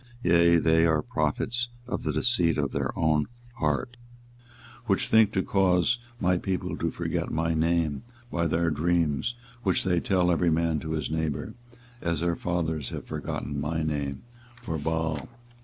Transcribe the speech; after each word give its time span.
yea, 0.23 0.55
they 0.57 0.83
are 0.83 1.03
prophets 1.03 1.67
of 1.85 2.01
the 2.01 2.11
deceit 2.11 2.57
of 2.57 2.71
their 2.71 2.89
own 2.97 3.27
heart; 3.57 3.97
24:023:027 4.87 4.87
Which 4.87 5.07
think 5.07 5.31
to 5.31 5.43
cause 5.43 5.99
my 6.19 6.39
people 6.39 6.75
to 6.75 6.89
forget 6.89 7.29
my 7.29 7.53
name 7.53 8.01
by 8.31 8.47
their 8.47 8.71
dreams 8.71 9.35
which 9.61 9.83
they 9.83 9.99
tell 9.99 10.31
every 10.31 10.49
man 10.49 10.79
to 10.79 10.93
his 10.93 11.11
neighbour, 11.11 11.53
as 12.01 12.21
their 12.21 12.35
fathers 12.35 12.89
have 12.89 13.05
forgotten 13.05 13.61
my 13.61 13.83
name 13.83 14.23
for 14.63 14.79
Baal. 14.79 15.29